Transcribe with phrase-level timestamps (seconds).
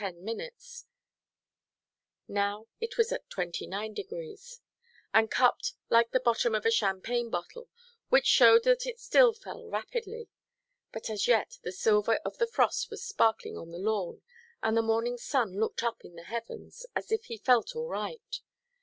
[2.27, 4.59] Now it was at 29°,
[5.13, 7.69] and cupped like the bottom of a champagne bottle,
[8.09, 10.27] which showed that it still fell rapidly.
[10.91, 14.23] But as yet the silver of the frost was sparkling on the lawn,
[14.63, 18.41] and the morning sun looked up the heavens, as if he felt all right.